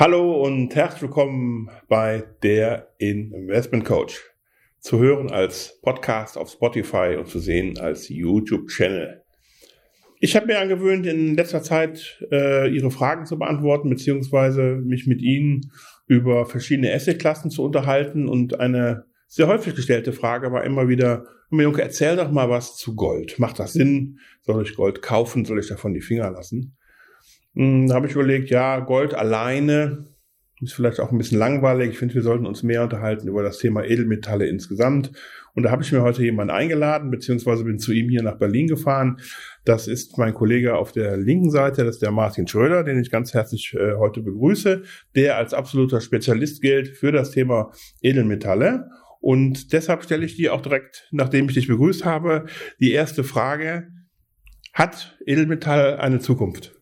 [0.00, 4.18] Hallo und herzlich willkommen bei der Investment Coach.
[4.78, 9.22] Zu hören als Podcast auf Spotify und zu sehen als YouTube-Channel.
[10.18, 15.20] Ich habe mir angewöhnt, in letzter Zeit äh, Ihre Fragen zu beantworten, beziehungsweise mich mit
[15.20, 15.70] Ihnen
[16.06, 18.26] über verschiedene Assetklassen zu unterhalten.
[18.26, 22.96] Und eine sehr häufig gestellte Frage war immer wieder, Junge, erzähl doch mal was zu
[22.96, 23.38] Gold.
[23.38, 24.18] Macht das Sinn?
[24.40, 25.44] Soll ich Gold kaufen?
[25.44, 26.74] Soll ich davon die Finger lassen?
[27.54, 30.04] Hm, da habe ich überlegt, ja, Gold alleine
[30.60, 31.90] ist vielleicht auch ein bisschen langweilig.
[31.90, 35.10] Ich finde, wir sollten uns mehr unterhalten über das Thema Edelmetalle insgesamt.
[35.54, 38.68] Und da habe ich mir heute jemanden eingeladen, beziehungsweise bin zu ihm hier nach Berlin
[38.68, 39.20] gefahren.
[39.64, 43.10] Das ist mein Kollege auf der linken Seite, das ist der Martin Schröder, den ich
[43.10, 44.82] ganz herzlich äh, heute begrüße,
[45.16, 48.88] der als absoluter Spezialist gilt für das Thema Edelmetalle.
[49.20, 52.46] Und deshalb stelle ich dir auch direkt, nachdem ich dich begrüßt habe,
[52.78, 53.88] die erste Frage.
[54.72, 56.79] Hat Edelmetall eine Zukunft?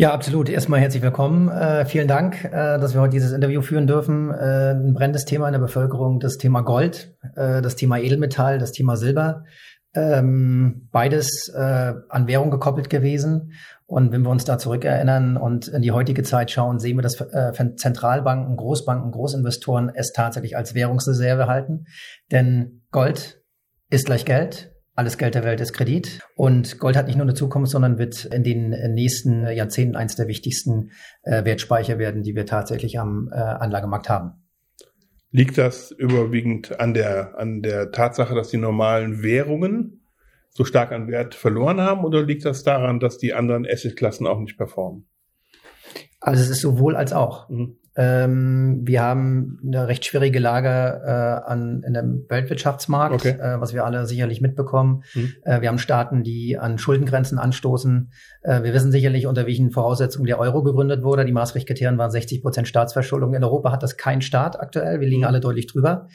[0.00, 0.48] Ja, absolut.
[0.48, 1.48] Erstmal herzlich willkommen.
[1.48, 4.30] Äh, vielen Dank, äh, dass wir heute dieses Interview führen dürfen.
[4.30, 8.70] Äh, ein brennendes Thema in der Bevölkerung, das Thema Gold, äh, das Thema Edelmetall, das
[8.70, 9.42] Thema Silber.
[9.94, 13.54] Ähm, beides äh, an Währung gekoppelt gewesen.
[13.86, 17.20] Und wenn wir uns da zurückerinnern und in die heutige Zeit schauen, sehen wir, dass
[17.20, 21.86] äh, Zentralbanken, Großbanken, Großinvestoren es tatsächlich als Währungsreserve halten.
[22.30, 23.42] Denn Gold
[23.90, 26.18] ist gleich Geld alles Geld der Welt ist Kredit.
[26.34, 30.26] Und Gold hat nicht nur eine Zukunft, sondern wird in den nächsten Jahrzehnten eines der
[30.26, 30.90] wichtigsten
[31.22, 34.42] äh, Wertspeicher werden, die wir tatsächlich am äh, Anlagemarkt haben.
[35.30, 40.04] Liegt das überwiegend an der, an der Tatsache, dass die normalen Währungen
[40.50, 44.40] so stark an Wert verloren haben oder liegt das daran, dass die anderen Assetklassen auch
[44.40, 45.06] nicht performen?
[46.18, 47.48] Also es ist sowohl als auch.
[47.48, 47.76] Mhm.
[48.00, 50.68] Ähm, wir haben eine recht schwierige Lage
[51.04, 53.30] äh, an, in dem Weltwirtschaftsmarkt, okay.
[53.30, 55.02] äh, was wir alle sicherlich mitbekommen.
[55.16, 55.32] Mhm.
[55.42, 58.12] Äh, wir haben Staaten, die an Schuldengrenzen anstoßen.
[58.42, 61.24] Äh, wir wissen sicherlich, unter welchen Voraussetzungen der Euro gegründet wurde.
[61.24, 63.34] Die Maastricht-Kriterien waren 60 Prozent Staatsverschuldung.
[63.34, 65.00] In Europa hat das kein Staat aktuell.
[65.00, 65.26] Wir liegen mhm.
[65.26, 66.06] alle deutlich drüber.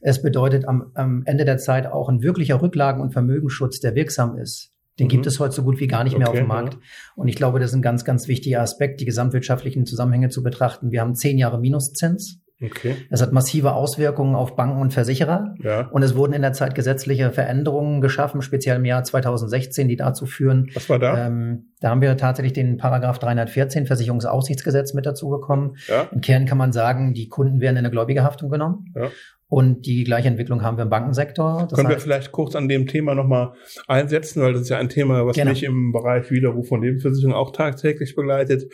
[0.00, 4.36] Es bedeutet am, am Ende der Zeit auch ein wirklicher Rücklagen- und Vermögensschutz, der wirksam
[4.36, 4.72] ist.
[4.98, 5.10] Den mhm.
[5.10, 6.74] gibt es heute so gut wie gar nicht mehr okay, auf dem Markt.
[6.74, 6.80] Ja.
[7.16, 10.90] Und ich glaube, das ist ein ganz, ganz wichtiger Aspekt, die gesamtwirtschaftlichen Zusammenhänge zu betrachten.
[10.90, 12.40] Wir haben zehn Jahre Minuszins.
[12.60, 12.96] Okay.
[13.08, 15.54] Das hat massive Auswirkungen auf Banken und Versicherer.
[15.62, 15.82] Ja.
[15.88, 20.26] Und es wurden in der Zeit gesetzliche Veränderungen geschaffen, speziell im Jahr 2016, die dazu
[20.26, 20.68] führen.
[20.74, 21.26] Was war da?
[21.26, 25.76] Ähm, da haben wir tatsächlich den Paragraph 314 Versicherungsaussichtsgesetz mit dazu bekommen.
[25.86, 26.08] Ja.
[26.10, 28.92] Im Kern kann man sagen, die Kunden werden in eine gläubige Haftung genommen.
[28.96, 29.08] Ja.
[29.50, 31.66] Und die gleiche Entwicklung haben wir im Bankensektor.
[31.68, 33.54] Das Können heißt, wir vielleicht kurz an dem Thema nochmal
[33.86, 35.50] einsetzen, weil das ist ja ein Thema, was genau.
[35.50, 38.70] mich im Bereich Widerruf von Lebensversicherung auch tagtäglich begleitet.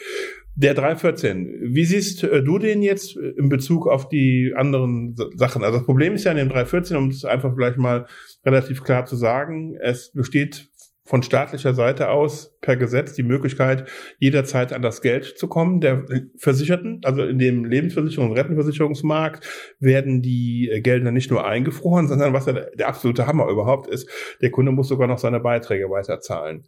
[0.56, 5.62] Der 314, wie siehst äh, du den jetzt in Bezug auf die anderen Sachen?
[5.62, 8.06] Also das Problem ist ja in dem 314, um es einfach vielleicht mal
[8.44, 10.68] relativ klar zu sagen, es besteht
[11.06, 13.88] von staatlicher Seite aus per Gesetz die Möglichkeit,
[14.18, 16.04] jederzeit an das Geld zu kommen der
[16.38, 17.00] Versicherten.
[17.04, 19.46] Also in dem Lebensversicherung- und Rentenversicherungsmarkt
[19.78, 24.08] werden die Gelder nicht nur eingefroren, sondern was ja der absolute Hammer überhaupt ist,
[24.40, 26.66] der Kunde muss sogar noch seine Beiträge weiterzahlen.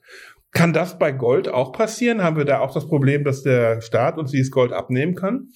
[0.53, 2.23] Kann das bei Gold auch passieren?
[2.23, 5.49] Haben wir da auch das Problem, dass der Staat uns dieses Gold abnehmen kann?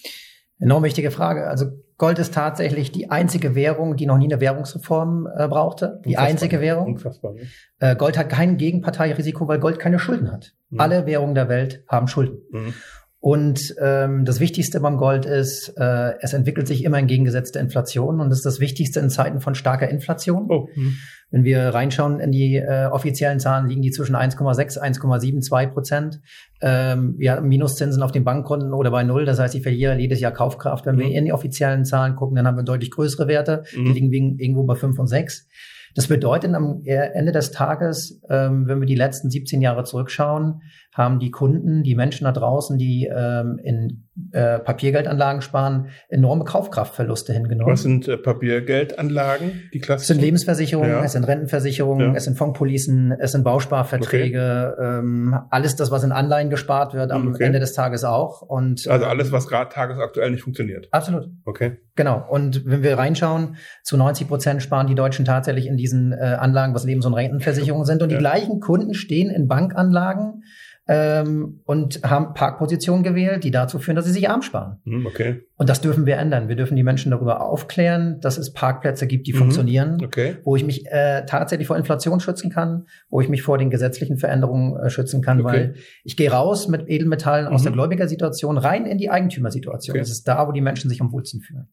[0.59, 1.47] Enorm wichtige Frage.
[1.47, 1.67] Also
[2.01, 6.01] Gold ist tatsächlich die einzige Währung, die noch nie eine Währungsreform äh, brauchte.
[6.07, 6.29] Die Unfassbar.
[6.29, 6.87] einzige Währung.
[6.95, 7.35] Unfassbar.
[7.79, 10.55] Äh, Gold hat kein Gegenparteirisiko, weil Gold keine Schulden hat.
[10.71, 10.81] Mhm.
[10.81, 12.39] Alle Währungen der Welt haben Schulden.
[12.51, 12.75] Mhm.
[13.23, 18.31] Und ähm, das Wichtigste beim Gold ist, äh, es entwickelt sich immer entgegengesetzte Inflation und
[18.31, 20.47] das ist das Wichtigste in Zeiten von starker Inflation.
[20.49, 20.69] Oh.
[20.75, 20.97] Mhm.
[21.31, 26.21] Wenn wir reinschauen in die äh, offiziellen Zahlen, liegen die zwischen 1,6, 1,72 Prozent.
[26.63, 29.27] Ähm, wir haben Minuszinsen auf den Bankkonten oder bei Null.
[29.27, 30.87] Das heißt, ich verliere jedes Jahr Kaufkraft.
[30.87, 31.01] Wenn mhm.
[31.01, 33.65] wir in die offiziellen Zahlen gucken, dann haben wir deutlich größere Werte.
[33.77, 33.85] Mhm.
[33.85, 35.47] Die liegen irgendwo bei 5 und 6.
[35.95, 40.63] Das bedeutet am Ende des Tages, ähm, wenn wir die letzten 17 Jahre zurückschauen,
[41.01, 47.33] haben die Kunden, die Menschen da draußen, die ähm, in äh, Papiergeldanlagen sparen, enorme Kaufkraftverluste
[47.33, 47.73] hingenommen.
[47.73, 49.63] Was sind äh, Papiergeldanlagen?
[49.73, 49.81] Die?
[49.81, 51.05] Es sind Lebensversicherungen, ja.
[51.05, 52.17] es sind Rentenversicherungen, ja.
[52.17, 54.99] es sind Fondpolicen, es sind Bausparverträge, okay.
[54.99, 57.45] ähm, alles das, was in Anleihen gespart wird, am okay.
[57.45, 58.43] Ende des Tages auch.
[58.43, 60.89] Und, also alles, was gerade tagesaktuell nicht funktioniert.
[60.93, 61.29] Absolut.
[61.45, 61.79] Okay.
[61.97, 62.25] Genau.
[62.29, 66.75] Und wenn wir reinschauen, zu 90 Prozent sparen die Deutschen tatsächlich in diesen äh, Anlagen,
[66.75, 68.03] was Lebens- und Rentenversicherungen sind.
[68.03, 68.17] Und ja.
[68.17, 70.43] die gleichen Kunden stehen in Bankanlagen,
[70.93, 74.81] ähm, und haben Parkpositionen gewählt, die dazu führen, dass sie sich arm sparen.
[74.85, 75.43] Hm, okay.
[75.55, 76.49] Und das dürfen wir ändern.
[76.49, 79.39] Wir dürfen die Menschen darüber aufklären, dass es Parkplätze gibt, die mhm.
[79.39, 80.39] funktionieren, okay.
[80.43, 84.19] wo ich mich äh, tatsächlich vor Inflation schützen kann, wo ich mich vor den gesetzlichen
[84.19, 85.49] Veränderungen äh, schützen kann, okay.
[85.49, 87.55] weil ich gehe raus mit Edelmetallen mhm.
[87.55, 89.93] aus der Gläubigersituation rein in die Eigentümersituation.
[89.93, 90.01] Okay.
[90.01, 91.69] Das ist da, wo die Menschen sich am wohlsten fühlen.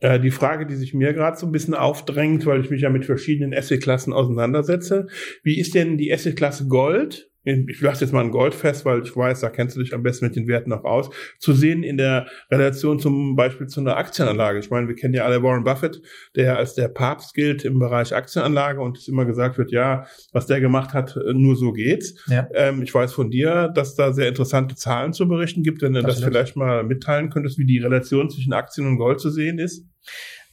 [0.00, 2.90] Äh, die Frage, die sich mir gerade so ein bisschen aufdrängt, weil ich mich ja
[2.90, 5.06] mit verschiedenen Assetklassen auseinandersetze.
[5.42, 9.14] Wie ist denn die Assetklasse Gold ich lasse jetzt mal ein Gold fest, weil ich
[9.14, 11.96] weiß, da kennst du dich am besten mit den Werten noch aus, zu sehen in
[11.96, 14.58] der Relation zum Beispiel zu einer Aktienanlage.
[14.58, 16.00] Ich meine, wir kennen ja alle Warren Buffett,
[16.36, 20.46] der als der Papst gilt im Bereich Aktienanlage und es immer gesagt wird, ja, was
[20.46, 22.14] der gemacht hat, nur so geht's.
[22.28, 22.48] Ja.
[22.54, 26.00] Ähm, ich weiß von dir, dass da sehr interessante Zahlen zu berichten gibt, wenn du
[26.00, 26.22] Absolut.
[26.22, 29.86] das vielleicht mal mitteilen könntest, wie die Relation zwischen Aktien und Gold zu sehen ist.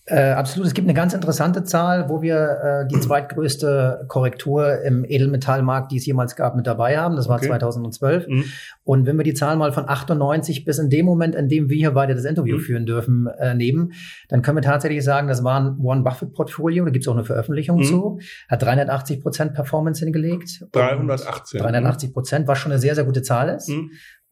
[0.05, 0.67] Äh, absolut.
[0.67, 5.97] Es gibt eine ganz interessante Zahl, wo wir äh, die zweitgrößte Korrektur im Edelmetallmarkt, die
[5.97, 7.15] es jemals gab, mit dabei haben.
[7.15, 7.47] Das war okay.
[7.47, 8.27] 2012.
[8.27, 8.45] Mhm.
[8.83, 11.77] Und wenn wir die Zahl mal von 98 bis in dem Moment, in dem wir
[11.77, 12.61] hier beide das Interview mhm.
[12.61, 13.93] führen dürfen, äh, nehmen,
[14.27, 16.83] dann können wir tatsächlich sagen, das war ein One Buffett Portfolio.
[16.83, 17.83] Da gibt es auch eine Veröffentlichung mhm.
[17.83, 18.19] zu.
[18.49, 20.65] Hat 380 Prozent Performance hingelegt.
[20.71, 21.61] 318.
[21.61, 23.69] 380 Prozent, was schon eine sehr, sehr gute Zahl ist.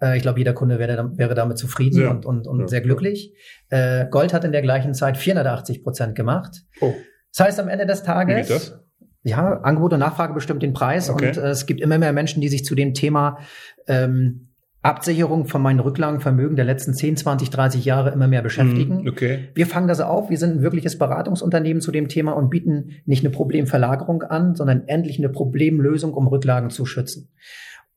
[0.02, 2.10] Äh, ich glaube, jeder Kunde wäre, wäre damit zufrieden ja.
[2.12, 2.68] und, und, und ja.
[2.68, 3.34] sehr glücklich.
[3.70, 6.64] Äh, Gold hat in der gleichen Zeit 480 Prozent gemacht.
[6.82, 6.94] Oh.
[7.36, 8.76] Das heißt, am Ende des Tages.
[9.22, 11.28] Ja, Angebot und Nachfrage bestimmt den Preis okay.
[11.28, 13.40] und äh, es gibt immer mehr Menschen, die sich zu dem Thema
[13.86, 14.50] ähm,
[14.82, 19.04] Absicherung von meinen Rücklagenvermögen der letzten 10, 20, 30 Jahre immer mehr beschäftigen.
[19.04, 19.50] Mm, okay.
[19.54, 20.30] Wir fangen das auf.
[20.30, 24.88] Wir sind ein wirkliches Beratungsunternehmen zu dem Thema und bieten nicht eine Problemverlagerung an, sondern
[24.88, 27.30] endlich eine Problemlösung, um Rücklagen zu schützen.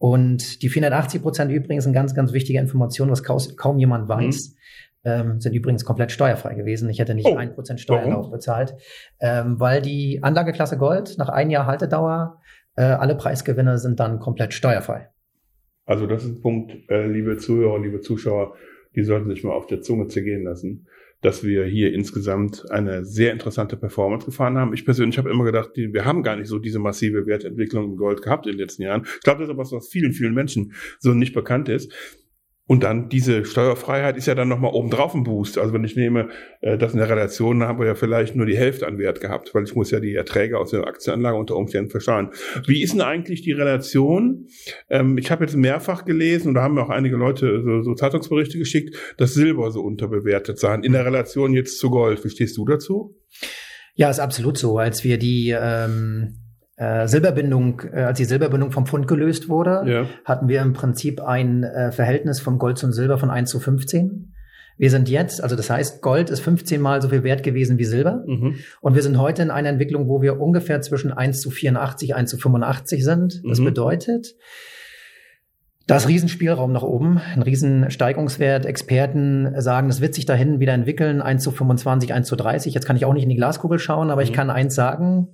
[0.03, 4.49] Und die 480 Prozent übrigens eine ganz, ganz wichtige Information, was kaum, jemand weiß.
[4.51, 4.57] Mhm.
[5.05, 6.91] Ähm, sind übrigens komplett steuerfrei gewesen.
[6.91, 8.75] Ich hätte nicht ein oh, Prozent Steuerlauf bezahlt,
[9.21, 12.41] ähm, weil die Anlageklasse Gold nach ein Jahr Haltedauer,
[12.75, 15.09] äh, alle Preisgewinne sind dann komplett steuerfrei.
[15.87, 18.55] Also das ist ein Punkt, äh, liebe Zuhörer, liebe Zuschauer,
[18.97, 20.89] die sollten sich mal auf der Zunge zergehen lassen
[21.23, 24.75] dass wir hier insgesamt eine sehr interessante Performance gefahren haben.
[24.75, 27.97] Ich persönlich habe immer gedacht, die, wir haben gar nicht so diese massive Wertentwicklung im
[27.97, 29.05] Gold gehabt in den letzten Jahren.
[29.05, 31.93] Ich glaube, das ist etwas, was vielen, vielen Menschen so nicht bekannt ist.
[32.73, 35.59] Und dann diese Steuerfreiheit ist ja dann nochmal obendrauf ein Boost.
[35.59, 36.31] Also wenn ich nehme,
[36.63, 39.21] äh, das in der Relation, dann haben wir ja vielleicht nur die Hälfte an Wert
[39.21, 42.31] gehabt, weil ich muss ja die Erträge aus der Aktienanlage unter Umständen versteuern.
[42.67, 44.47] Wie ist denn eigentlich die Relation?
[44.89, 47.95] Ähm, ich habe jetzt mehrfach gelesen und da haben mir auch einige Leute so, so
[47.95, 50.77] Zeitungsberichte geschickt, dass Silber so unterbewertet sei.
[50.77, 52.25] In der Relation jetzt zu Gold.
[52.25, 53.21] Wie stehst du dazu?
[53.97, 54.79] Ja, ist absolut so.
[54.79, 56.42] Als wir die ähm
[56.83, 60.07] äh, Silberbindung, äh, als die Silberbindung vom Pfund gelöst wurde, ja.
[60.25, 64.35] hatten wir im Prinzip ein äh, Verhältnis von Gold zum Silber von 1 zu 15.
[64.79, 67.85] Wir sind jetzt, also das heißt, Gold ist 15 mal so viel wert gewesen wie
[67.85, 68.25] Silber.
[68.27, 68.57] Mhm.
[68.81, 72.31] Und wir sind heute in einer Entwicklung, wo wir ungefähr zwischen 1 zu 84, 1
[72.31, 73.43] zu 85 sind.
[73.49, 73.67] Das mhm.
[73.67, 74.35] bedeutet,
[75.87, 78.67] da ist Riesenspielraum nach oben, ein Riesensteigungswert.
[78.67, 82.75] Experten sagen, das wird sich dahin wieder entwickeln, 1 zu 25, 1 zu 30.
[82.75, 84.27] Jetzt kann ich auch nicht in die Glaskugel schauen, aber mhm.
[84.27, 85.29] ich kann eins sagen,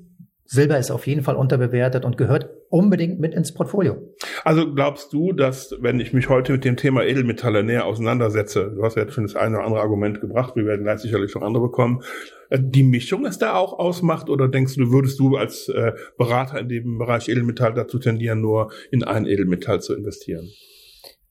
[0.50, 4.14] Silber ist auf jeden Fall unterbewertet und gehört unbedingt mit ins Portfolio.
[4.44, 8.82] Also glaubst du, dass wenn ich mich heute mit dem Thema Edelmetalle näher auseinandersetze, du
[8.82, 11.42] hast ja jetzt schon das eine oder andere Argument gebracht, wir werden gleich sicherlich noch
[11.42, 12.02] andere bekommen,
[12.48, 16.60] äh, die Mischung es da auch ausmacht oder denkst du, würdest du als äh, Berater
[16.60, 20.48] in dem Bereich Edelmetall dazu tendieren, nur in ein Edelmetall zu investieren?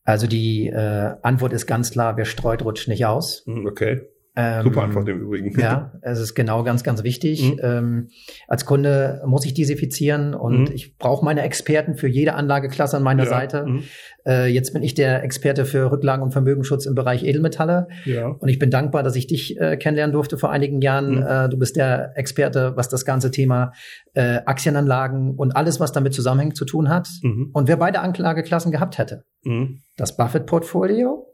[0.03, 3.43] Also die äh, Antwort ist ganz klar, wer streut, rutscht nicht aus.
[3.47, 4.01] Hm, okay.
[4.39, 5.59] Ähm, Super Antwort im Übrigen.
[5.59, 7.55] Ja, es ist genau ganz, ganz wichtig.
[7.55, 7.59] Mhm.
[7.63, 8.07] Ähm,
[8.47, 10.75] als Kunde muss ich diversifizieren und mhm.
[10.75, 13.29] ich brauche meine Experten für jede Anlageklasse an meiner ja.
[13.29, 13.65] Seite.
[13.65, 13.83] Mhm.
[14.27, 17.87] Äh, jetzt bin ich der Experte für Rücklagen- und Vermögensschutz im Bereich Edelmetalle.
[18.05, 18.27] Ja.
[18.27, 21.15] Und ich bin dankbar, dass ich dich äh, kennenlernen durfte vor einigen Jahren.
[21.15, 21.23] Mhm.
[21.23, 23.71] Äh, du bist der Experte, was das ganze Thema
[24.13, 27.09] äh, Aktienanlagen und alles, was damit zusammenhängt, zu tun hat.
[27.23, 27.49] Mhm.
[27.53, 29.79] Und wer beide Anlageklassen gehabt hätte, mhm.
[29.95, 31.26] das Buffett-Portfolio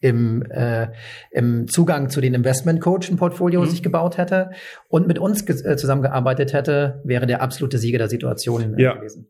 [0.00, 0.88] im, äh,
[1.30, 3.70] im Zugang zu den Investment-Coaching-Portfolios mhm.
[3.70, 4.50] sich gebaut hätte
[4.88, 8.94] und mit uns äh, zusammengearbeitet hätte, wäre der absolute Sieger der Situation ja.
[8.94, 9.28] gewesen.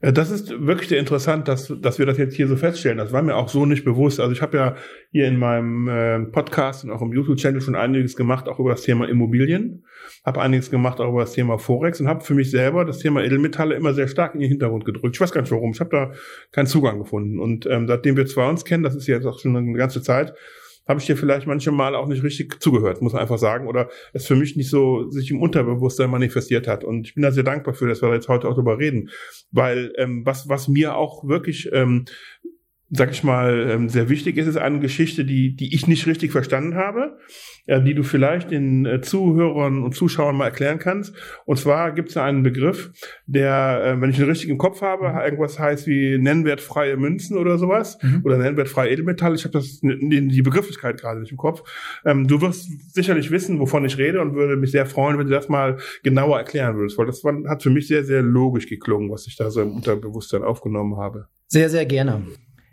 [0.00, 2.98] Äh, das ist wirklich interessant, dass, dass wir das jetzt hier so feststellen.
[2.98, 4.20] Das war mir auch so nicht bewusst.
[4.20, 4.76] Also ich habe ja
[5.10, 8.82] hier in meinem äh, Podcast und auch im YouTube-Channel schon einiges gemacht, auch über das
[8.82, 9.84] Thema Immobilien.
[10.24, 13.22] Habe einiges gemacht auch über das Thema Forex und habe für mich selber das Thema
[13.22, 15.16] Edelmetalle immer sehr stark in den Hintergrund gedrückt.
[15.16, 15.72] Ich weiß gar nicht warum.
[15.72, 16.12] Ich habe da
[16.52, 17.38] keinen Zugang gefunden.
[17.38, 20.34] Und ähm, seitdem wir zwei uns kennen, das ist jetzt auch schon eine ganze Zeit,
[20.90, 23.88] habe ich dir vielleicht manche Mal auch nicht richtig zugehört, muss man einfach sagen, oder
[24.12, 26.82] es für mich nicht so sich im Unterbewusstsein manifestiert hat.
[26.82, 29.10] Und ich bin da sehr dankbar für, dass wir jetzt heute auch darüber reden,
[29.52, 32.06] weil ähm, was was mir auch wirklich ähm,
[32.92, 36.32] sag ich mal, ähm, sehr wichtig ist, ist eine Geschichte, die, die ich nicht richtig
[36.32, 37.18] verstanden habe,
[37.66, 41.14] äh, die du vielleicht den äh, Zuhörern und Zuschauern mal erklären kannst.
[41.46, 42.90] Und zwar gibt es da einen Begriff,
[43.26, 45.18] der, äh, wenn ich ihn richtig im Kopf habe, mhm.
[45.18, 48.22] irgendwas heißt wie nennwertfreie Münzen oder sowas mhm.
[48.24, 49.36] oder nennwertfreie Edelmetalle.
[49.36, 51.62] Ich habe das die Begrifflichkeit gerade nicht im Kopf.
[52.04, 55.32] Ähm, du wirst sicherlich wissen, wovon ich rede und würde mich sehr freuen, wenn du
[55.32, 59.28] das mal genauer erklären würdest, weil das hat für mich sehr, sehr logisch geklungen, was
[59.28, 61.28] ich da so im Unterbewusstsein aufgenommen habe.
[61.46, 62.22] Sehr, sehr gerne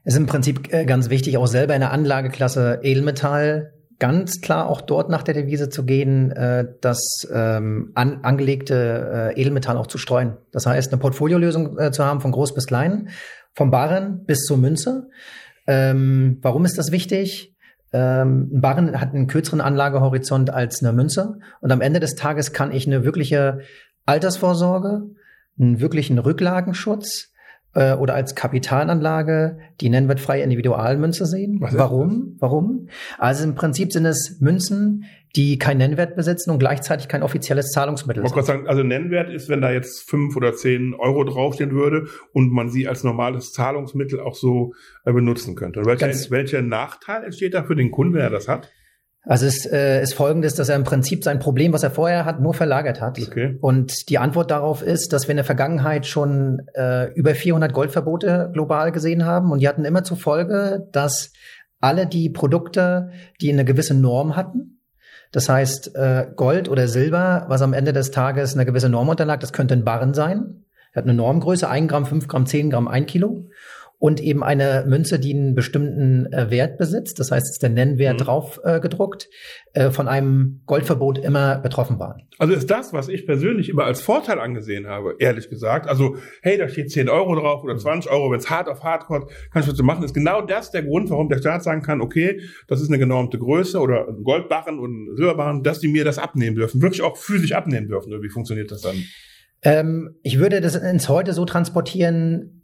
[0.07, 4.79] ist im Prinzip äh, ganz wichtig, auch selber in der Anlageklasse Edelmetall ganz klar auch
[4.79, 9.97] dort nach der Devise zu gehen, äh, das ähm, an, angelegte äh, Edelmetall auch zu
[9.97, 10.37] streuen.
[10.53, 13.09] Das heißt, eine Portfoliolösung äh, zu haben von groß bis klein,
[13.53, 15.09] vom Barren bis zur Münze.
[15.67, 17.53] Ähm, warum ist das wichtig?
[17.91, 22.53] Ähm, ein Barren hat einen kürzeren Anlagehorizont als eine Münze und am Ende des Tages
[22.53, 23.59] kann ich eine wirkliche
[24.05, 25.01] Altersvorsorge,
[25.59, 27.33] einen wirklichen Rücklagenschutz,
[27.77, 31.57] äh, oder als Kapitalanlage die nennwertfreie Individualmünze sehen.
[31.59, 32.35] Was Warum?
[32.39, 32.89] Warum?
[33.19, 35.05] Also im Prinzip sind es Münzen,
[35.35, 38.45] die keinen Nennwert besitzen und gleichzeitig kein offizielles Zahlungsmittel ich sind.
[38.45, 42.69] Sagen, also Nennwert ist, wenn da jetzt fünf oder zehn Euro draufstehen würde und man
[42.69, 44.73] sie als normales Zahlungsmittel auch so
[45.05, 45.85] äh, benutzen könnte.
[45.85, 48.71] Welcher, welcher Nachteil entsteht da für den Kunden, wenn er das hat?
[49.27, 52.39] Also es äh, ist folgendes, dass er im Prinzip sein Problem, was er vorher hat,
[52.39, 53.19] nur verlagert hat.
[53.19, 53.57] Okay.
[53.59, 58.49] Und die Antwort darauf ist, dass wir in der Vergangenheit schon äh, über 400 Goldverbote
[58.53, 61.33] global gesehen haben und die hatten immer zur Folge, dass
[61.81, 64.79] alle die Produkte, die eine gewisse Norm hatten,
[65.33, 69.41] das heißt äh, Gold oder Silber, was am Ende des Tages eine gewisse Norm unterlag,
[69.41, 70.63] das könnte ein Barren sein,
[70.95, 73.49] hat eine Normgröße, 1 Gramm, 5 Gramm, 10 Gramm, 1 Kilo
[73.99, 78.19] und eben eine Münze, die einen bestimmten äh, Wert besitzt, das heißt, ist der Nennwert
[78.19, 78.23] mhm.
[78.23, 79.27] drauf äh, gedruckt,
[79.73, 82.21] äh, von einem Goldverbot immer betroffen waren.
[82.37, 85.87] Also ist das, was ich persönlich immer als Vorteil angesehen habe, ehrlich gesagt.
[85.87, 89.05] Also, hey, da steht 10 Euro drauf oder 20 Euro, wenn es hart auf hart
[89.05, 90.03] kommt, kannst du was machen.
[90.03, 93.39] Ist genau das der Grund, warum der Staat sagen kann, okay, das ist eine genormte
[93.39, 97.17] Größe oder ein Goldbarren und ein Silberbarren, dass die mir das abnehmen dürfen, wirklich auch
[97.17, 98.13] physisch abnehmen dürfen.
[98.13, 98.95] Oder wie funktioniert das dann?
[99.63, 102.56] Ähm, ich würde das ins Heute so transportieren,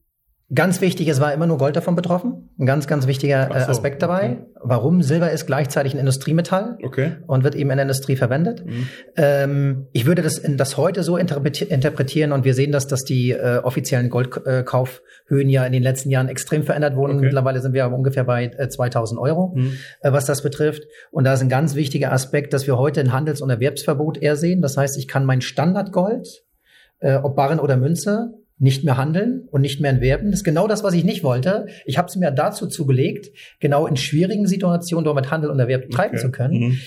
[0.53, 2.49] Ganz wichtig, es war immer nur Gold davon betroffen.
[2.59, 4.31] Ein ganz, ganz wichtiger äh, so, Aspekt dabei.
[4.31, 4.45] Okay.
[4.61, 5.01] Warum?
[5.01, 7.13] Silber ist gleichzeitig ein Industriemetall okay.
[7.27, 8.65] und wird eben in der Industrie verwendet.
[8.65, 8.87] Mhm.
[9.15, 13.59] Ähm, ich würde das, das heute so interpretieren und wir sehen das, dass die äh,
[13.63, 17.15] offiziellen Goldkaufhöhen ja in den letzten Jahren extrem verändert wurden.
[17.15, 17.25] Okay.
[17.25, 19.73] Mittlerweile sind wir aber ungefähr bei äh, 2000 Euro, mhm.
[20.01, 20.83] äh, was das betrifft.
[21.11, 24.35] Und da ist ein ganz wichtiger Aspekt, dass wir heute ein Handels- und Erwerbsverbot eher
[24.35, 24.61] sehen.
[24.61, 26.43] Das heißt, ich kann mein Standardgold,
[26.99, 28.33] äh, ob Barren oder Münze,
[28.63, 30.31] nicht mehr handeln und nicht mehr entwerben.
[30.31, 31.67] Das ist genau das, was ich nicht wollte.
[31.85, 33.29] Ich habe es mir dazu zugelegt,
[33.59, 36.25] genau in schwierigen Situationen dort mit Handel und Erwerb treiben okay.
[36.25, 36.59] zu können.
[36.59, 36.77] Mhm.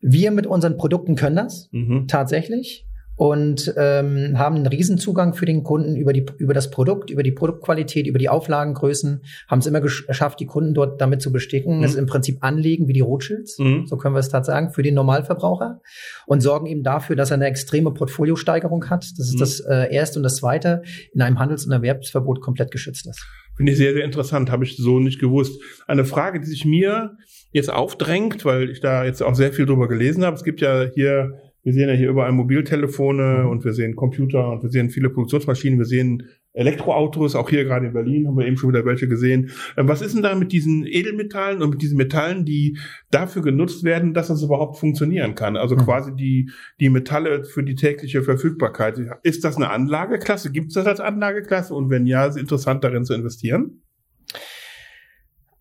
[0.00, 2.06] Wir mit unseren Produkten können das mhm.
[2.08, 7.22] tatsächlich und ähm, haben einen Riesenzugang für den Kunden über, die, über das Produkt, über
[7.22, 11.78] die Produktqualität, über die Auflagengrößen, haben es immer geschafft, die Kunden dort damit zu besticken.
[11.78, 11.82] Mhm.
[11.82, 13.86] Das ist im Prinzip Anlegen wie die Rothschilds, mhm.
[13.86, 15.80] so können wir es tatsächlich sagen, für den Normalverbraucher
[16.26, 19.04] und sorgen eben dafür, dass er eine extreme Portfoliosteigerung hat.
[19.16, 19.38] Das ist mhm.
[19.38, 23.24] das äh, Erste und das Zweite, in einem Handels- und Erwerbsverbot komplett geschützt ist.
[23.56, 25.60] Finde ich sehr, sehr interessant, habe ich so nicht gewusst.
[25.86, 27.16] Eine Frage, die sich mir
[27.52, 30.36] jetzt aufdrängt, weil ich da jetzt auch sehr viel drüber gelesen habe.
[30.36, 33.50] Es gibt ja hier wir sehen ja hier überall Mobiltelefone mhm.
[33.50, 37.86] und wir sehen Computer und wir sehen viele Produktionsmaschinen, wir sehen Elektroautos, auch hier gerade
[37.86, 39.50] in Berlin haben wir eben schon wieder welche gesehen.
[39.76, 42.78] Ähm, was ist denn da mit diesen Edelmetallen und mit diesen Metallen, die
[43.10, 45.56] dafür genutzt werden, dass das überhaupt funktionieren kann?
[45.56, 45.80] Also mhm.
[45.80, 46.50] quasi die,
[46.80, 49.00] die Metalle für die tägliche Verfügbarkeit.
[49.22, 50.52] Ist das eine Anlageklasse?
[50.52, 51.74] Gibt es das als Anlageklasse?
[51.74, 53.82] Und wenn ja, ist es interessant darin zu investieren?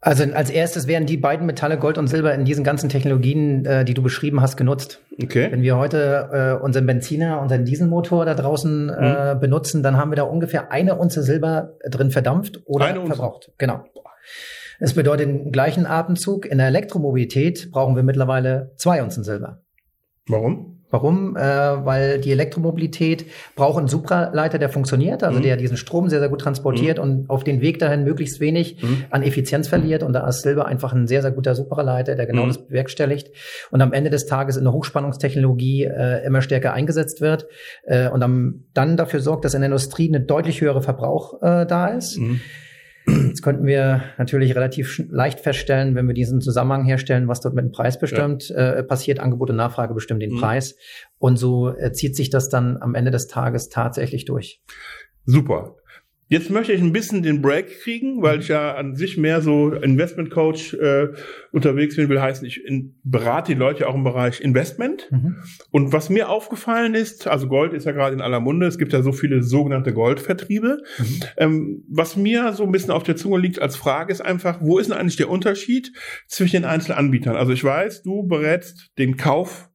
[0.04, 3.86] Also als erstes werden die beiden Metalle Gold und Silber in diesen ganzen Technologien, äh,
[3.86, 5.00] die du beschrieben hast, genutzt.
[5.22, 5.52] Okay.
[5.52, 9.40] Wenn wir heute äh, unseren Benziner, unseren Dieselmotor da draußen äh, mhm.
[9.40, 13.46] benutzen, dann haben wir da ungefähr eine Unze Silber drin verdampft oder eine verbraucht.
[13.46, 13.56] Unze.
[13.60, 13.84] Genau.
[14.80, 19.62] Es bedeutet im gleichen Atemzug, in der Elektromobilität brauchen wir mittlerweile zwei Unzen Silber.
[20.28, 20.81] Warum?
[20.92, 21.38] Warum?
[21.38, 25.44] Äh, weil die Elektromobilität braucht einen Supraleiter, der funktioniert, also mhm.
[25.44, 27.04] der diesen Strom sehr, sehr gut transportiert mhm.
[27.04, 29.06] und auf den Weg dahin möglichst wenig mhm.
[29.10, 30.04] an Effizienz verliert.
[30.04, 32.50] Und da ist Silber einfach ein sehr, sehr guter Supraleiter, der genau mhm.
[32.50, 33.32] das bewerkstelligt
[33.72, 37.48] und am Ende des Tages in der Hochspannungstechnologie äh, immer stärker eingesetzt wird
[37.84, 41.66] äh, und am, dann dafür sorgt, dass in der Industrie eine deutlich höhere Verbrauch äh,
[41.66, 42.20] da ist.
[43.08, 47.66] Jetzt könnten wir natürlich relativ leicht feststellen, wenn wir diesen Zusammenhang herstellen, was dort mit
[47.66, 48.74] dem Preis bestimmt ja.
[48.74, 49.20] äh, passiert.
[49.20, 50.40] Angebot und Nachfrage bestimmen den mhm.
[50.40, 50.76] Preis.
[51.18, 54.62] Und so äh, zieht sich das dann am Ende des Tages tatsächlich durch.
[55.26, 55.76] Super.
[56.32, 59.74] Jetzt möchte ich ein bisschen den Break kriegen, weil ich ja an sich mehr so
[59.74, 61.10] Investment Coach äh,
[61.52, 65.12] unterwegs bin, will heißen, ich in, berate die Leute auch im Bereich Investment.
[65.12, 65.36] Mhm.
[65.72, 68.94] Und was mir aufgefallen ist, also Gold ist ja gerade in aller Munde, es gibt
[68.94, 70.78] ja so viele sogenannte Goldvertriebe.
[70.98, 71.20] Mhm.
[71.36, 74.80] Ähm, was mir so ein bisschen auf der Zunge liegt als Frage ist einfach, wo
[74.80, 75.92] ist denn eigentlich der Unterschied
[76.28, 77.36] zwischen den einzelnen Anbietern?
[77.36, 79.71] Also ich weiß, du berätst den Kauf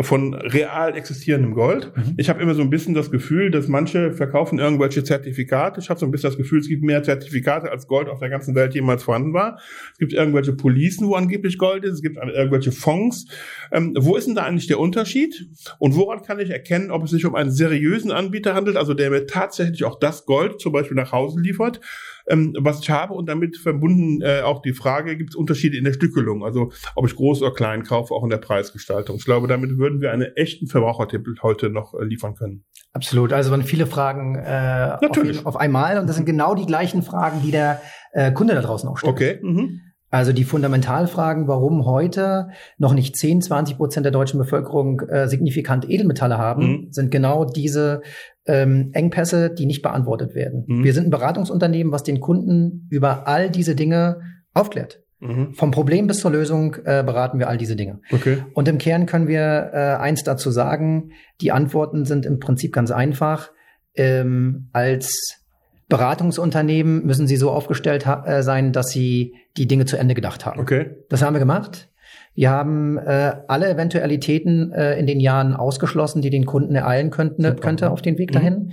[0.00, 1.92] von real existierendem Gold.
[1.96, 2.14] Mhm.
[2.16, 5.80] Ich habe immer so ein bisschen das Gefühl, dass manche verkaufen irgendwelche Zertifikate.
[5.80, 8.28] Ich habe so ein bisschen das Gefühl, es gibt mehr Zertifikate als Gold auf der
[8.28, 9.60] ganzen Welt jemals vorhanden war.
[9.92, 11.94] Es gibt irgendwelche Policen, wo angeblich Gold ist.
[11.94, 13.26] Es gibt irgendwelche Fonds.
[13.70, 15.48] Ähm, wo ist denn da eigentlich der Unterschied?
[15.78, 19.10] Und woran kann ich erkennen, ob es sich um einen seriösen Anbieter handelt, also der
[19.10, 21.80] mir tatsächlich auch das Gold zum Beispiel nach Hause liefert?
[22.26, 25.84] Ähm, was ich habe und damit verbunden äh, auch die Frage, gibt es Unterschiede in
[25.84, 26.44] der Stückelung?
[26.44, 29.16] Also ob ich groß oder klein kaufe, auch in der Preisgestaltung.
[29.16, 32.64] Ich glaube, damit würden wir einen echten Verbrauchertipp heute noch äh, liefern können.
[32.92, 33.32] Absolut.
[33.32, 37.42] Also waren viele Fragen äh, auf, auf, einmal und das sind genau die gleichen Fragen,
[37.42, 37.80] die der
[38.12, 39.12] äh, Kunde da draußen auch stellt.
[39.12, 39.38] Okay.
[39.42, 39.80] Mhm.
[40.14, 45.90] Also die Fundamentalfragen, warum heute noch nicht 10, 20 Prozent der deutschen Bevölkerung äh, signifikant
[45.90, 46.86] Edelmetalle haben, mhm.
[46.92, 48.00] sind genau diese
[48.46, 50.66] ähm, Engpässe, die nicht beantwortet werden.
[50.68, 50.84] Mhm.
[50.84, 54.20] Wir sind ein Beratungsunternehmen, was den Kunden über all diese Dinge
[54.52, 55.02] aufklärt.
[55.18, 55.52] Mhm.
[55.54, 57.98] Vom Problem bis zur Lösung äh, beraten wir all diese Dinge.
[58.12, 58.44] Okay.
[58.54, 62.92] Und im Kern können wir äh, eins dazu sagen, die Antworten sind im Prinzip ganz
[62.92, 63.50] einfach.
[63.96, 65.43] Ähm, als
[65.88, 70.60] Beratungsunternehmen müssen sie so aufgestellt äh, sein, dass sie die Dinge zu Ende gedacht haben.
[70.60, 70.96] Okay.
[71.08, 71.88] Das haben wir gemacht.
[72.34, 77.60] Wir haben äh, alle Eventualitäten äh, in den Jahren ausgeschlossen, die den Kunden ereilen könnten,
[77.60, 78.34] könnte auf den Weg mhm.
[78.34, 78.54] dahin.
[78.54, 78.72] Mhm.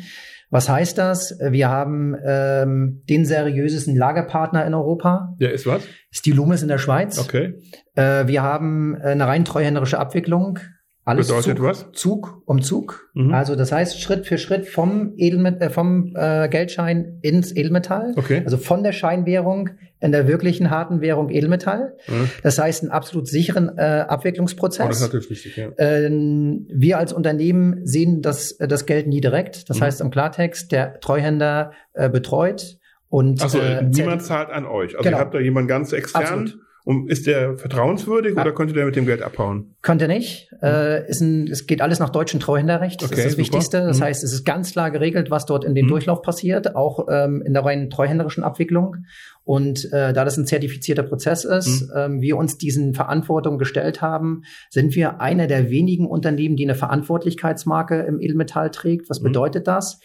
[0.52, 1.40] Was heißt das?
[1.40, 5.34] Wir haben ähm, den seriösesten Lagerpartner in Europa.
[5.40, 5.84] Der ist was?
[6.12, 7.18] Ist die Lumis in der Schweiz.
[7.20, 7.54] Okay.
[7.96, 10.60] Äh, wir haben äh, eine rein treuhänderische Abwicklung.
[11.04, 11.92] Alles Bedeutet Zug, was?
[11.94, 13.10] Zug um Zug.
[13.14, 13.34] Mhm.
[13.34, 18.14] Also das heißt Schritt für Schritt vom Edelmet äh, vom äh, Geldschein ins Edelmetall.
[18.16, 18.44] Okay.
[18.46, 21.96] Also von der Scheinwährung in der wirklichen harten Währung Edelmetall.
[22.08, 22.30] Mhm.
[22.44, 24.86] Das heißt einen absolut sicheren äh, Abwicklungsprozess.
[24.86, 25.70] Oh, das ist natürlich wichtig, ja.
[25.80, 29.72] Ähm, wir als Unternehmen sehen das, äh, das Geld nie direkt.
[29.72, 29.84] Das mhm.
[29.84, 32.78] heißt im Klartext, der Treuhänder äh, betreut
[33.10, 34.96] und also äh, niemand zahlt an euch.
[34.96, 35.18] Also genau.
[35.18, 36.24] ihr habt da jemanden ganz extern.
[36.24, 36.60] Absolut.
[36.84, 38.42] Und ist der vertrauenswürdig ja.
[38.42, 39.76] oder könnte der mit dem Geld abhauen?
[39.84, 40.52] Könnte nicht.
[40.54, 40.68] Mhm.
[40.68, 43.02] Äh, ist ein, es geht alles nach deutschem Treuhänderrecht.
[43.02, 43.44] Das okay, ist das super.
[43.44, 43.78] Wichtigste.
[43.82, 44.04] Das mhm.
[44.04, 45.90] heißt, es ist ganz klar geregelt, was dort in dem mhm.
[45.90, 48.98] Durchlauf passiert, auch ähm, in der reinen treuhänderischen Abwicklung.
[49.44, 51.94] Und äh, da das ein zertifizierter Prozess ist, mhm.
[51.96, 56.76] ähm, wir uns diesen Verantwortungen gestellt haben, sind wir einer der wenigen Unternehmen, die eine
[56.76, 59.10] Verantwortlichkeitsmarke im Edelmetall trägt.
[59.10, 59.26] Was mhm.
[59.26, 60.00] bedeutet das?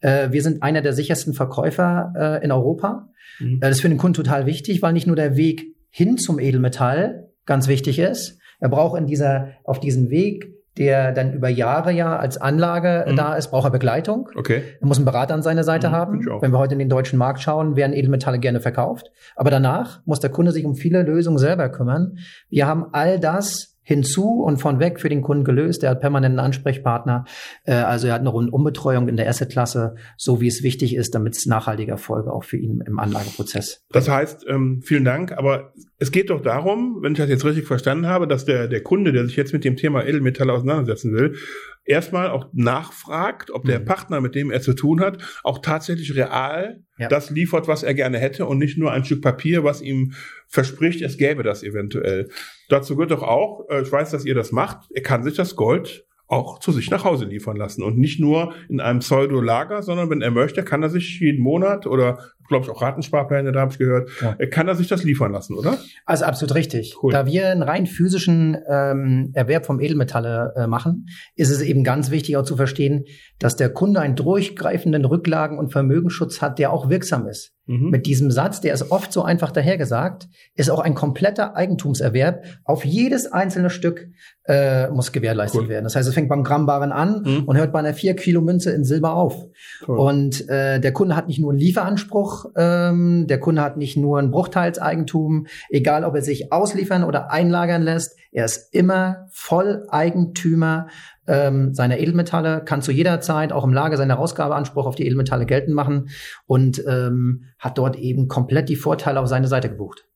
[0.00, 3.08] Äh, wir sind einer der sichersten Verkäufer äh, in Europa.
[3.38, 3.56] Mhm.
[3.56, 6.40] Äh, das ist für den Kunden total wichtig, weil nicht nur der Weg hin zum
[6.40, 8.38] Edelmetall ganz wichtig ist.
[8.58, 13.16] Er braucht in dieser, auf diesen Weg, der dann über Jahre ja als Anlage mhm.
[13.16, 14.30] da ist, braucht er Begleitung.
[14.34, 14.62] Okay.
[14.80, 16.26] Er muss einen Berater an seiner Seite mhm, haben.
[16.40, 19.10] Wenn wir heute in den deutschen Markt schauen, werden Edelmetalle gerne verkauft.
[19.36, 22.16] Aber danach muss der Kunde sich um viele Lösungen selber kümmern.
[22.48, 25.82] Wir haben all das hinzu und von weg für den Kunden gelöst.
[25.82, 27.24] Er hat permanenten Ansprechpartner.
[27.64, 31.36] Äh, also er hat eine Rundumbetreuung in der Assetklasse, so wie es wichtig ist, damit
[31.36, 33.84] es nachhaltige Erfolge auch für ihn im Anlageprozess.
[33.90, 35.32] Das heißt, ähm, vielen Dank.
[35.32, 38.82] Aber es geht doch darum, wenn ich das jetzt richtig verstanden habe, dass der, der
[38.82, 41.36] Kunde, der sich jetzt mit dem Thema Edelmetalle auseinandersetzen will,
[41.84, 43.84] erstmal auch nachfragt, ob der mhm.
[43.84, 47.06] Partner, mit dem er zu tun hat, auch tatsächlich real ja.
[47.06, 50.14] das liefert, was er gerne hätte und nicht nur ein Stück Papier, was ihm
[50.48, 52.30] verspricht, es gäbe das eventuell.
[52.68, 55.54] Dazu gehört doch auch, äh, ich weiß, dass ihr das macht, er kann sich das
[55.54, 60.10] Gold auch zu sich nach Hause liefern lassen und nicht nur in einem Pseudo-Lager, sondern
[60.10, 63.72] wenn er möchte, kann er sich jeden Monat oder glaube ich, auch Ratensparpläne, da habe
[63.72, 64.10] ich gehört.
[64.20, 64.36] Ja.
[64.38, 65.78] Äh, kann er sich das liefern lassen, oder?
[66.06, 66.96] Also absolut richtig.
[67.02, 67.12] Cool.
[67.12, 72.10] Da wir einen rein physischen ähm, Erwerb vom Edelmetalle äh, machen, ist es eben ganz
[72.10, 73.04] wichtig auch zu verstehen,
[73.38, 77.52] dass der Kunde einen durchgreifenden Rücklagen- und Vermögensschutz hat, der auch wirksam ist.
[77.66, 77.90] Mhm.
[77.90, 82.44] Mit diesem Satz, der ist oft so einfach dahergesagt, ist auch ein kompletter Eigentumserwerb.
[82.64, 84.08] Auf jedes einzelne Stück
[84.44, 85.68] äh, muss gewährleistet cool.
[85.68, 85.84] werden.
[85.84, 87.44] Das heißt, es fängt beim Grammbaren an mhm.
[87.44, 89.46] und hört bei einer 4 Kilo Münze in Silber auf.
[89.86, 89.96] Cool.
[89.96, 94.18] Und äh, der Kunde hat nicht nur einen Lieferanspruch, ähm, der Kunde hat nicht nur
[94.18, 100.88] ein Bruchteilseigentum, egal ob er sich ausliefern oder einlagern lässt, er ist immer Volleigentümer
[101.26, 105.46] ähm, seiner Edelmetalle, kann zu jeder Zeit auch im Lager seinen Herausgabeanspruch auf die Edelmetalle
[105.46, 106.08] geltend machen
[106.46, 110.06] und ähm, hat dort eben komplett die Vorteile auf seine Seite gebucht.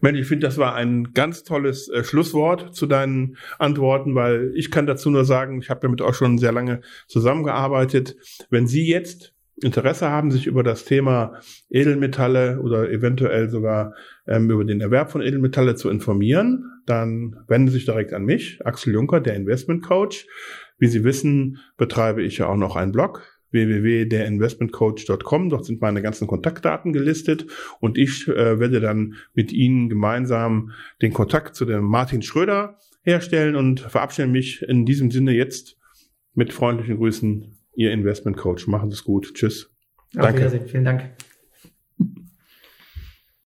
[0.00, 4.70] Mensch, ich finde, das war ein ganz tolles äh, Schlusswort zu deinen Antworten, weil ich
[4.70, 8.16] kann dazu nur sagen, ich habe damit auch schon sehr lange zusammengearbeitet.
[8.50, 11.38] Wenn Sie jetzt Interesse haben, sich über das Thema
[11.70, 13.94] Edelmetalle oder eventuell sogar
[14.26, 18.60] ähm, über den Erwerb von Edelmetalle zu informieren, dann wenden Sie sich direkt an mich,
[18.64, 20.26] Axel Juncker, der Investment Coach.
[20.78, 23.22] Wie Sie wissen, betreibe ich ja auch noch einen Blog
[23.54, 25.48] www.derinvestmentcoach.com.
[25.48, 27.46] Dort sind meine ganzen Kontaktdaten gelistet
[27.80, 33.54] und ich äh, werde dann mit Ihnen gemeinsam den Kontakt zu dem Martin Schröder herstellen
[33.54, 35.78] und verabschiede mich in diesem Sinne jetzt
[36.34, 38.66] mit freundlichen Grüßen, Ihr Investment Coach.
[38.66, 39.34] Machen Sie es gut.
[39.34, 39.70] Tschüss.
[40.16, 40.60] Auf Danke.
[40.66, 41.10] Vielen Dank.